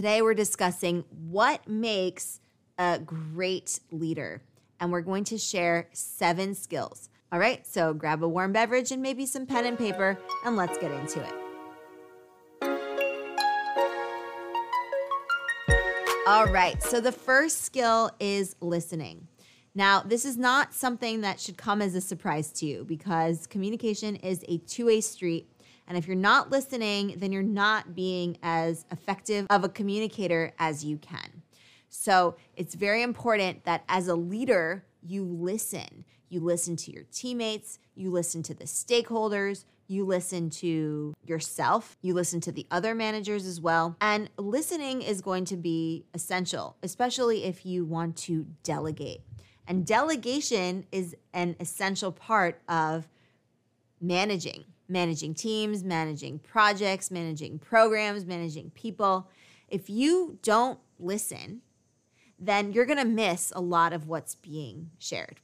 [0.00, 2.40] Today, we're discussing what makes
[2.78, 4.40] a great leader,
[4.80, 7.10] and we're going to share seven skills.
[7.30, 10.78] All right, so grab a warm beverage and maybe some pen and paper, and let's
[10.78, 11.34] get into it.
[16.26, 19.28] All right, so the first skill is listening.
[19.74, 24.16] Now, this is not something that should come as a surprise to you because communication
[24.16, 25.49] is a two way street.
[25.90, 30.84] And if you're not listening, then you're not being as effective of a communicator as
[30.84, 31.42] you can.
[31.88, 36.04] So it's very important that as a leader, you listen.
[36.28, 42.14] You listen to your teammates, you listen to the stakeholders, you listen to yourself, you
[42.14, 43.96] listen to the other managers as well.
[44.00, 49.22] And listening is going to be essential, especially if you want to delegate.
[49.66, 53.08] And delegation is an essential part of
[54.00, 59.28] managing, managing teams, managing projects, managing programs, managing people.
[59.68, 61.62] If you don't listen,
[62.38, 65.40] then you're going to miss a lot of what's being shared.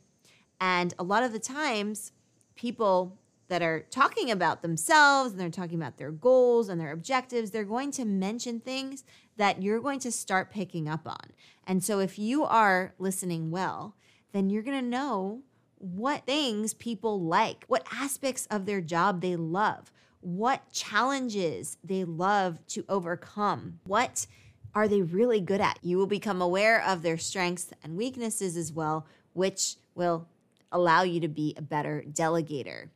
[0.60, 2.12] And a lot of the times,
[2.54, 7.50] people that are talking about themselves and they're talking about their goals and their objectives,
[7.50, 9.04] they're going to mention things
[9.36, 11.32] that you're going to start picking up on.
[11.66, 13.94] And so, if you are listening well,
[14.32, 15.42] then you're going to know
[15.78, 22.64] what things people like, what aspects of their job they love, what challenges they love
[22.68, 24.26] to overcome, what
[24.76, 25.78] are they really good at.
[25.82, 30.28] You will become aware of their strengths and weaknesses as well, which will
[30.70, 32.90] allow you to be a better delegator.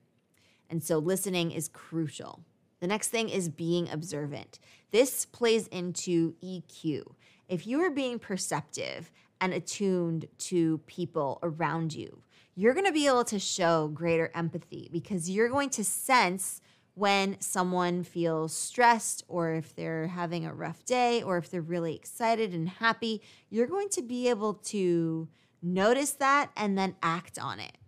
[0.69, 2.41] And so listening is crucial.
[2.81, 4.59] The next thing is being observant.
[4.91, 7.15] This plays into EQ.
[7.49, 12.23] If you are being perceptive and attuned to people around you.
[12.61, 16.61] You're going to be able to show greater empathy because you're going to sense
[16.93, 21.95] when someone feels stressed or if they're having a rough day or if they're really
[21.95, 23.23] excited and happy.
[23.49, 25.27] You're going to be able to
[25.63, 27.79] notice that and then act on it.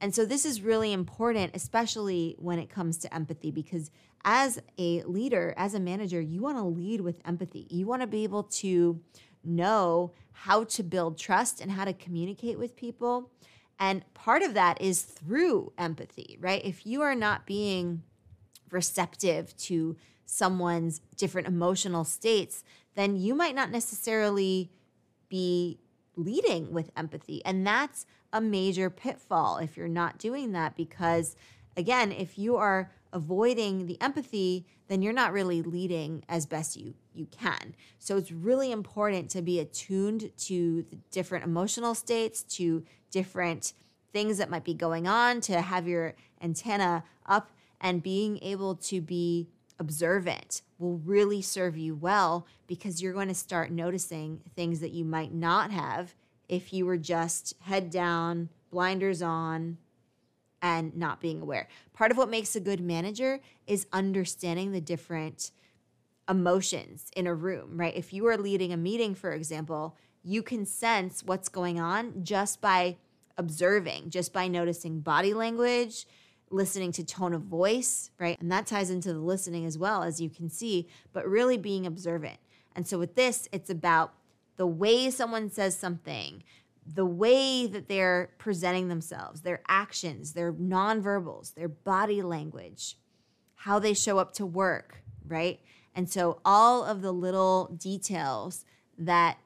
[0.00, 3.90] And so this is really important, especially when it comes to empathy, because
[4.24, 7.66] as a leader, as a manager, you want to lead with empathy.
[7.68, 8.98] You want to be able to
[9.44, 13.30] know how to build trust and how to communicate with people.
[13.82, 16.64] And part of that is through empathy, right?
[16.64, 18.04] If you are not being
[18.70, 22.62] receptive to someone's different emotional states,
[22.94, 24.70] then you might not necessarily
[25.28, 25.80] be
[26.14, 27.44] leading with empathy.
[27.44, 31.34] And that's a major pitfall if you're not doing that because
[31.76, 36.94] again, if you are avoiding the empathy, then you're not really leading as best you
[37.14, 37.74] you can.
[37.98, 43.74] So it's really important to be attuned to the different emotional states, to different
[44.12, 47.50] things that might be going on, to have your antenna up
[47.80, 49.48] and being able to be
[49.78, 55.04] observant will really serve you well because you're going to start noticing things that you
[55.04, 56.14] might not have
[56.48, 59.78] if you were just head down, blinders on,
[60.62, 61.68] and not being aware.
[61.92, 65.50] Part of what makes a good manager is understanding the different
[66.28, 67.94] emotions in a room, right?
[67.94, 72.60] If you are leading a meeting, for example, you can sense what's going on just
[72.60, 72.96] by
[73.36, 76.06] observing, just by noticing body language,
[76.48, 78.40] listening to tone of voice, right?
[78.40, 81.86] And that ties into the listening as well, as you can see, but really being
[81.86, 82.38] observant.
[82.76, 84.14] And so with this, it's about
[84.56, 86.44] the way someone says something,
[86.86, 92.96] the way that they're presenting themselves, their actions, their nonverbals, their body language,
[93.54, 95.60] how they show up to work, right?
[95.94, 98.64] And so all of the little details
[98.98, 99.38] that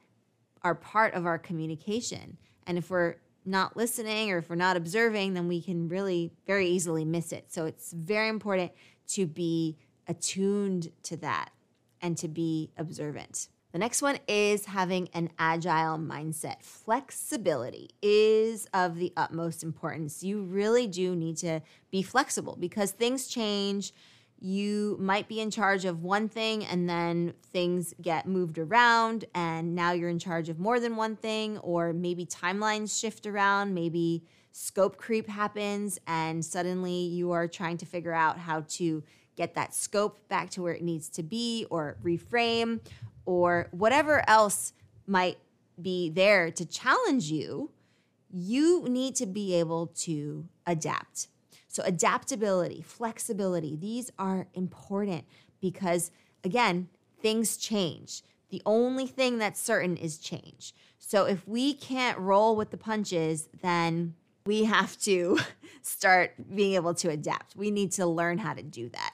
[0.63, 2.39] are part of our communication.
[2.67, 6.67] And if we're not listening or if we're not observing, then we can really very
[6.69, 7.53] easily miss it.
[7.53, 8.73] So it's very important
[9.09, 9.77] to be
[10.09, 11.51] attuned to that
[12.01, 13.49] and to be observant.
[13.77, 16.63] The next one is having an agile mindset.
[16.63, 20.23] Flexibility is of the utmost importance.
[20.23, 21.61] You really do need to
[21.91, 23.93] be flexible because things change.
[24.41, 29.75] You might be in charge of one thing and then things get moved around, and
[29.75, 34.25] now you're in charge of more than one thing, or maybe timelines shift around, maybe
[34.53, 39.05] scope creep happens, and suddenly you are trying to figure out how to
[39.37, 42.81] get that scope back to where it needs to be, or reframe,
[43.27, 44.73] or whatever else
[45.07, 45.39] might
[45.81, 47.71] be there to challenge you,
[48.31, 51.29] you need to be able to adapt.
[51.69, 55.25] So, adaptability, flexibility, these are important
[55.61, 56.11] because,
[56.43, 56.89] again,
[57.21, 58.23] things change.
[58.49, 60.75] The only thing that's certain is change.
[60.99, 64.15] So, if we can't roll with the punches, then
[64.47, 65.39] we have to
[65.83, 67.57] start being able to adapt.
[67.57, 69.06] We need to learn how to do that.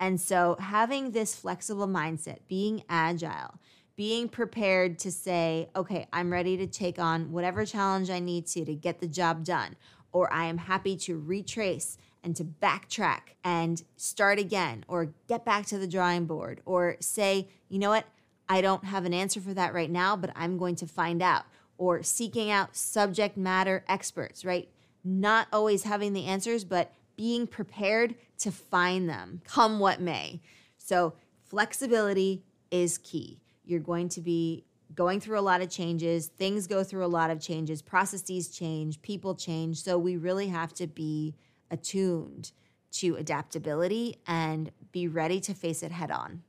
[0.00, 3.58] And so, having this flexible mindset, being agile,
[3.96, 8.64] being prepared to say, okay, I'm ready to take on whatever challenge I need to
[8.64, 9.74] to get the job done,
[10.12, 15.66] or I am happy to retrace and to backtrack and start again, or get back
[15.66, 18.06] to the drawing board, or say, you know what,
[18.48, 21.44] I don't have an answer for that right now, but I'm going to find out,
[21.76, 24.68] or seeking out subject matter experts, right?
[25.04, 30.40] Not always having the answers, but being prepared to find them, come what may.
[30.78, 31.12] So,
[31.44, 36.26] flexibility is key you're going to be going through a lot of changes.
[36.26, 37.82] Things go through a lot of changes.
[37.82, 39.82] Processes change, people change.
[39.82, 41.34] So we really have to be
[41.70, 42.50] attuned
[42.92, 46.42] to adaptability and be ready to face it head on.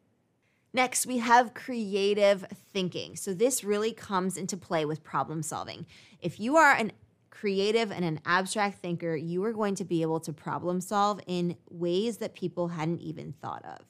[0.71, 3.15] Next, we have creative thinking.
[3.15, 5.87] So, this really comes into play with problem solving.
[6.21, 6.91] If you are an
[7.29, 11.55] creative and an abstract thinker, you are going to be able to problem solve in
[11.69, 13.85] ways that people hadn't even thought of.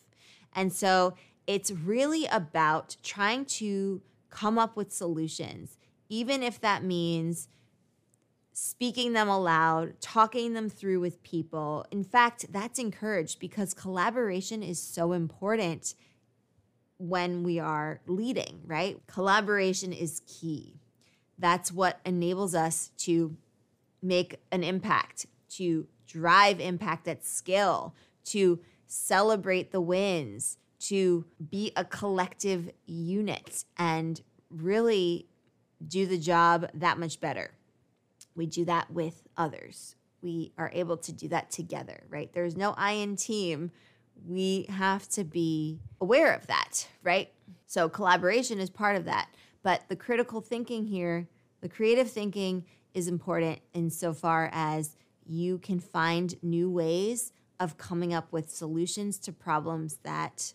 [0.56, 1.16] And so,
[1.48, 5.78] it's really about trying to come up with solutions,
[6.08, 7.50] even if that means
[8.52, 11.86] speaking them aloud, talking them through with people.
[11.92, 15.96] In fact, that's encouraged because collaboration is so important
[16.98, 19.00] when we are leading, right?
[19.08, 20.79] Collaboration is key.
[21.40, 23.36] That's what enables us to
[24.02, 27.96] make an impact, to drive impact at scale,
[28.26, 35.28] to celebrate the wins, to be a collective unit and really
[35.86, 37.52] do the job that much better.
[38.36, 39.96] We do that with others.
[40.22, 42.32] We are able to do that together, right?
[42.34, 43.72] There's no I in team.
[44.26, 47.32] We have to be aware of that, right?
[47.68, 49.30] So collaboration is part of that.
[49.64, 51.28] But the critical thinking here,
[51.62, 54.96] the creative thinking is important insofar as
[55.26, 60.54] you can find new ways of coming up with solutions to problems that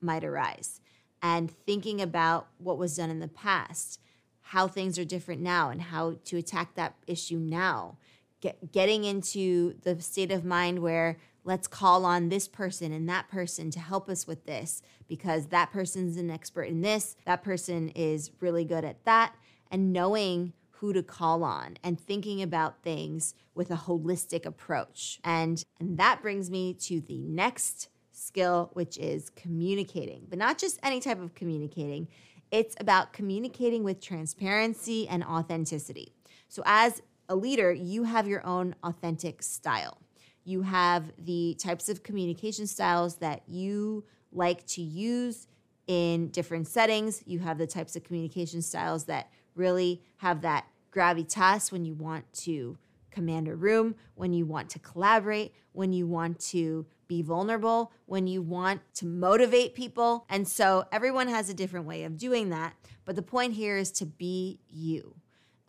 [0.00, 0.80] might arise
[1.22, 4.00] and thinking about what was done in the past,
[4.40, 7.96] how things are different now, and how to attack that issue now.
[8.40, 13.28] Get, getting into the state of mind where let's call on this person and that
[13.28, 17.88] person to help us with this because that person's an expert in this, that person
[17.90, 19.34] is really good at that,
[19.70, 25.20] and knowing who to call on and thinking about things with a holistic approach.
[25.22, 30.78] And, and that brings me to the next skill, which is communicating, but not just
[30.82, 32.08] any type of communicating.
[32.50, 36.14] It's about communicating with transparency and authenticity.
[36.48, 39.98] So, as a leader, you have your own authentic style.
[40.44, 45.46] You have the types of communication styles that you like to use
[45.86, 47.22] in different settings.
[47.26, 52.32] You have the types of communication styles that really have that gravitas when you want
[52.32, 52.78] to
[53.10, 58.26] command a room, when you want to collaborate, when you want to be vulnerable, when
[58.26, 60.24] you want to motivate people.
[60.28, 62.74] And so everyone has a different way of doing that.
[63.04, 65.16] But the point here is to be you.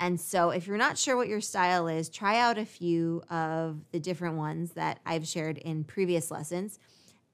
[0.01, 3.77] And so if you're not sure what your style is, try out a few of
[3.91, 6.79] the different ones that I've shared in previous lessons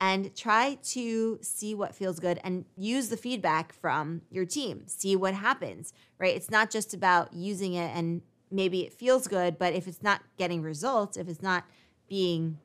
[0.02, 4.84] and try to see what feels good and use the feedback from your team.
[4.86, 6.36] See what happens, right?
[6.36, 8.22] It's not just about using it and
[8.52, 11.64] maybe it feels good, but if it's not getting results, if it's not
[12.10, 12.58] being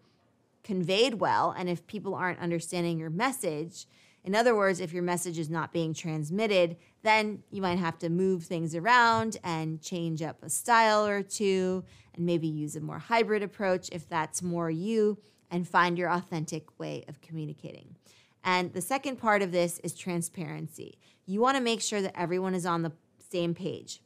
[0.64, 3.86] conveyed well and if people aren't understanding your message
[4.24, 8.08] in other words if your message is not being transmitted then you might have to
[8.08, 12.98] move things around and change up a style or two and maybe use a more
[12.98, 15.18] hybrid approach if that's more you
[15.50, 17.96] and find your authentic way of communicating
[18.44, 22.54] and the second part of this is transparency you want to make sure that everyone
[22.54, 24.02] is on the same page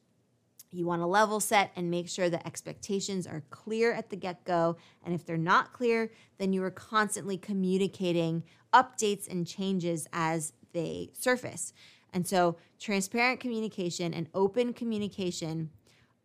[0.76, 4.44] you want to level set and make sure that expectations are clear at the get
[4.44, 4.76] go.
[5.04, 8.42] And if they're not clear, then you are constantly communicating
[8.76, 11.72] updates and changes as they surface.
[12.12, 15.70] And so, transparent communication and open communication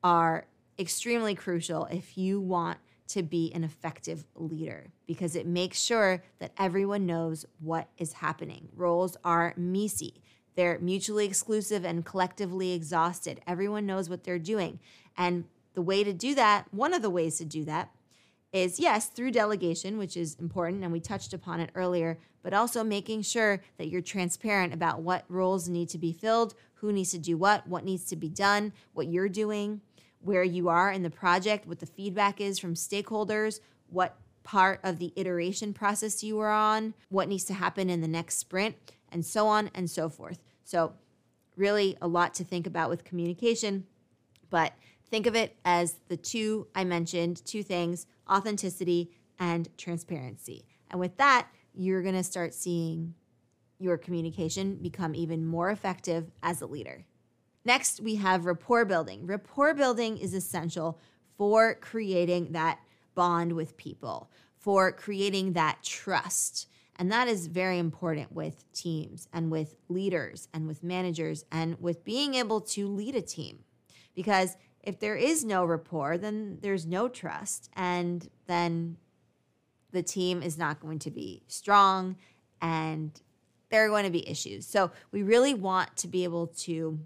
[0.03, 6.23] are extremely crucial if you want to be an effective leader because it makes sure
[6.39, 8.69] that everyone knows what is happening.
[8.75, 10.13] Roles are MECE.
[10.55, 13.41] They're mutually exclusive and collectively exhausted.
[13.47, 14.79] Everyone knows what they're doing.
[15.17, 17.91] And the way to do that, one of the ways to do that,
[18.53, 22.83] is yes, through delegation, which is important, and we touched upon it earlier, but also
[22.83, 27.17] making sure that you're transparent about what roles need to be filled, who needs to
[27.17, 29.81] do what, what needs to be done, what you're doing,
[30.19, 34.99] where you are in the project, what the feedback is from stakeholders, what part of
[34.99, 38.75] the iteration process you are on, what needs to happen in the next sprint
[39.11, 40.39] and so on and so forth.
[40.63, 40.93] So,
[41.55, 43.85] really, a lot to think about with communication,
[44.49, 44.73] but
[45.09, 50.65] think of it as the two I mentioned two things authenticity and transparency.
[50.89, 53.15] And with that, you're going to start seeing
[53.79, 57.05] your communication become even more effective as a leader.
[57.65, 59.25] Next, we have rapport building.
[59.25, 60.99] Rapport building is essential
[61.37, 62.79] for creating that
[63.15, 66.67] bond with people, for creating that trust.
[66.97, 72.03] And that is very important with teams and with leaders and with managers and with
[72.03, 73.59] being able to lead a team.
[74.13, 77.69] Because if there is no rapport, then there's no trust.
[77.75, 78.97] And then
[79.91, 82.15] the team is not going to be strong
[82.61, 83.19] and
[83.69, 84.67] there are going to be issues.
[84.67, 86.99] So we really want to be able to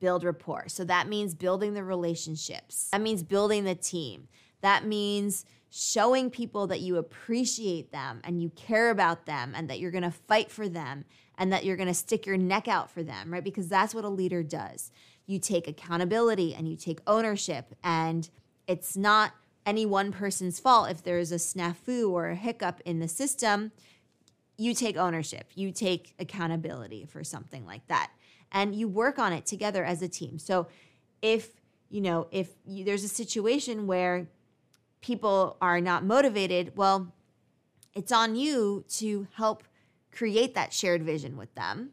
[0.00, 0.68] build rapport.
[0.68, 2.88] So that means building the relationships.
[2.92, 4.28] That means building the team.
[4.62, 9.78] That means showing people that you appreciate them and you care about them and that
[9.78, 11.04] you're going to fight for them
[11.38, 13.44] and that you're going to stick your neck out for them, right?
[13.44, 14.90] Because that's what a leader does.
[15.26, 18.28] You take accountability and you take ownership and
[18.66, 19.32] it's not
[19.64, 23.72] any one person's fault if there's a snafu or a hiccup in the system
[24.58, 28.10] you take ownership, you take accountability for something like that,
[28.52, 30.38] and you work on it together as a team.
[30.38, 30.66] So
[31.22, 31.50] if
[31.90, 34.28] you know if you, there's a situation where
[35.00, 37.12] people are not motivated, well,
[37.94, 39.62] it's on you to help
[40.10, 41.90] create that shared vision with them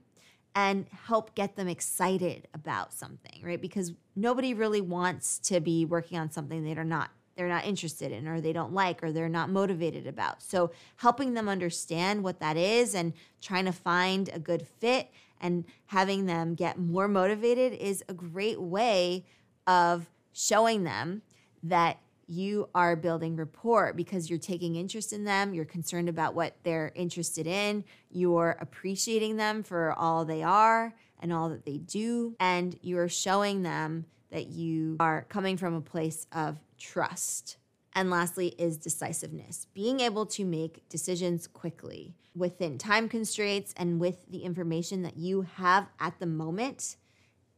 [0.56, 3.62] and help get them excited about something, right?
[3.62, 8.12] Because nobody really wants to be working on something they are not they're not interested
[8.12, 10.44] in or they don't like or they're not motivated about.
[10.44, 15.10] So, helping them understand what that is and trying to find a good fit
[15.42, 19.26] and having them get more motivated is a great way
[19.66, 21.22] of showing them
[21.64, 26.56] that you are building rapport because you're taking interest in them, you're concerned about what
[26.64, 32.36] they're interested in, you're appreciating them for all they are and all that they do,
[32.40, 37.58] and you're showing them that you are coming from a place of trust.
[37.96, 44.26] And lastly, is decisiveness being able to make decisions quickly within time constraints and with
[44.30, 46.98] the information that you have at the moment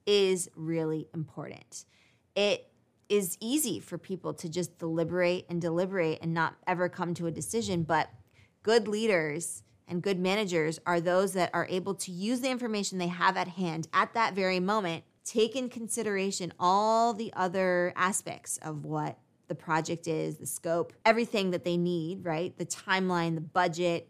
[0.05, 1.86] is really important.
[2.36, 2.67] It
[3.09, 7.31] is easy for people to just deliberate and deliberate and not ever come to a
[7.31, 8.09] decision, but
[8.63, 13.07] good leaders and good managers are those that are able to use the information they
[13.07, 18.85] have at hand at that very moment take in consideration all the other aspects of
[18.85, 22.57] what the project is, the scope, everything that they need, right?
[22.57, 24.07] The timeline, the budget,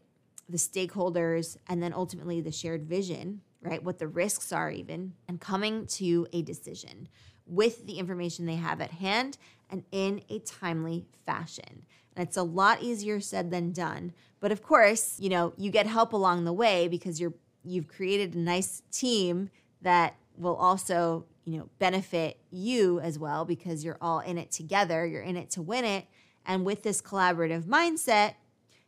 [0.48, 3.84] the stakeholders, and then ultimately the shared vision, right?
[3.84, 7.08] What the risks are, even, and coming to a decision
[7.46, 9.38] with the information they have at hand
[9.70, 11.86] and in a timely fashion.
[12.16, 14.14] And it's a lot easier said than done.
[14.40, 17.34] But of course, you know, you get help along the way because you're
[17.64, 19.50] you've created a nice team
[19.82, 25.06] that will also, you know, benefit you as well because you're all in it together.
[25.06, 26.06] You're in it to win it.
[26.46, 28.36] And with this collaborative mindset,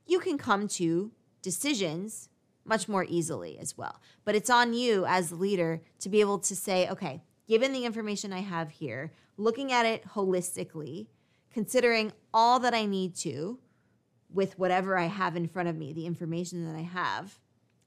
[0.06, 1.12] you can come to
[1.42, 2.30] decisions
[2.66, 4.00] much more easily as well.
[4.26, 7.86] But it's on you as the leader to be able to say, okay, given the
[7.86, 11.08] information I have here, looking at it holistically,
[11.52, 13.60] considering all that I need to
[14.34, 17.40] with whatever I have in front of me, the information that I have,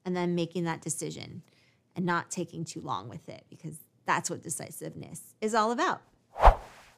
[0.04, 1.42] and then making that decision
[1.94, 3.76] and not taking too long with it because
[4.06, 6.00] that's what decisiveness is all about.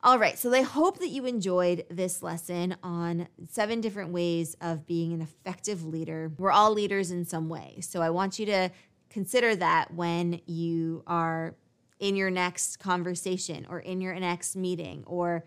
[0.04, 4.84] All right, so I hope that you enjoyed this lesson on seven different ways of
[4.84, 6.32] being an effective leader.
[6.38, 7.78] We're all leaders in some way.
[7.82, 8.70] So I want you to
[9.10, 11.54] consider that when you are
[12.02, 15.44] in your next conversation or in your next meeting or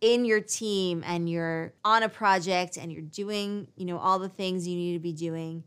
[0.00, 4.28] in your team and you're on a project and you're doing, you know, all the
[4.28, 5.62] things you need to be doing.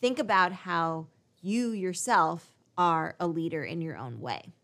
[0.00, 1.08] Think about how
[1.42, 4.54] you yourself are a leader in your own way.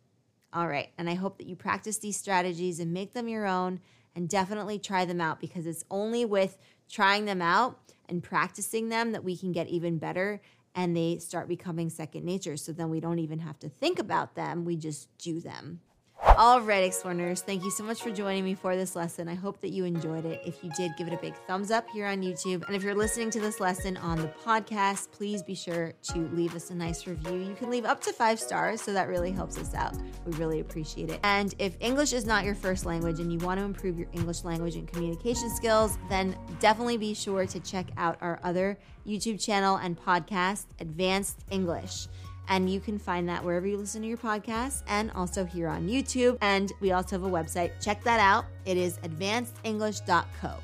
[0.55, 0.89] All right.
[0.97, 3.81] And I hope that you practice these strategies and make them your own
[4.17, 6.57] and definitely try them out because it's only with
[6.91, 10.41] trying them out and practicing them that we can get even better
[10.75, 12.57] and they start becoming second nature.
[12.57, 15.81] So then we don't even have to think about them, we just do them.
[16.23, 19.27] All right, Explearners, thank you so much for joining me for this lesson.
[19.27, 20.43] I hope that you enjoyed it.
[20.45, 22.67] If you did, give it a big thumbs up here on YouTube.
[22.67, 26.55] And if you're listening to this lesson on the podcast, please be sure to leave
[26.55, 27.39] us a nice review.
[27.39, 29.97] You can leave up to five stars, so that really helps us out.
[30.27, 31.21] We really appreciate it.
[31.25, 34.45] And if English is not your first language and you want to improve your English
[34.45, 39.77] language and communication skills, then definitely be sure to check out our other YouTube channel
[39.77, 42.09] and podcast, Advanced English
[42.50, 45.88] and you can find that wherever you listen to your podcasts and also here on
[45.88, 46.37] YouTube.
[46.42, 47.71] And we also have a website.
[47.80, 48.45] Check that out.
[48.66, 50.54] It is advancedenglish.co.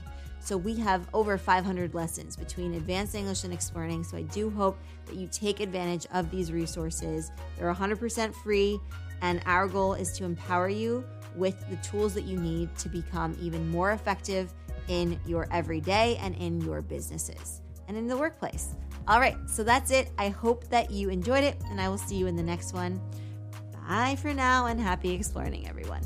[0.40, 4.04] So we have over 500 lessons between advanced English and Explearning.
[4.04, 7.30] So I do hope that you take advantage of these resources.
[7.56, 8.78] They're 100% free,
[9.22, 13.36] and our goal is to empower you with the tools that you need to become
[13.40, 14.52] even more effective
[14.88, 18.74] in your everyday and in your businesses and in the workplace.
[19.08, 20.10] All right, so that's it.
[20.18, 23.00] I hope that you enjoyed it, and I will see you in the next one.
[23.88, 26.02] Bye for now, and happy Explearning, everyone.